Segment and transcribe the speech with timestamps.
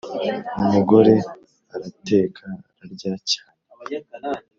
[0.61, 1.13] umugore
[1.75, 2.45] arateka
[2.81, 3.61] ararya cyane